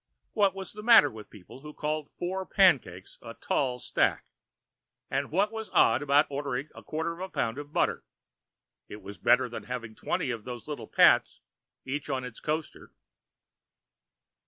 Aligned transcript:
What 0.33 0.55
was 0.55 0.73
the 0.73 0.81
matter 0.81 1.11
with 1.11 1.29
people 1.29 1.59
who 1.61 1.75
called 1.75 2.09
four 2.09 2.43
pancakes 2.43 3.19
a 3.21 3.35
tall 3.35 3.77
stack? 3.77 4.25
And 5.11 5.29
what 5.29 5.51
was 5.51 5.69
odd 5.73 6.01
about 6.01 6.25
ordering 6.27 6.69
a 6.73 6.81
quarter 6.81 7.13
of 7.13 7.19
a 7.19 7.29
pound 7.29 7.59
of 7.59 7.71
butter? 7.71 8.03
It 8.89 9.03
was 9.03 9.19
better 9.19 9.47
than 9.47 9.65
having 9.65 9.93
twenty 9.93 10.31
of 10.31 10.43
those 10.43 10.67
little 10.67 10.87
pats 10.87 11.39
each 11.85 12.09
on 12.09 12.23
its 12.23 12.39
coaster. 12.39 12.93